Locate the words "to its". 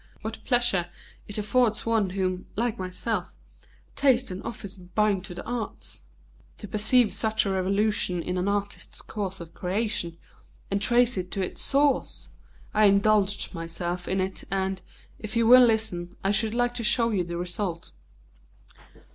11.33-11.61